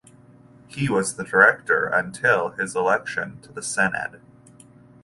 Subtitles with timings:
[0.67, 4.19] He was the director until his election to the Senedd.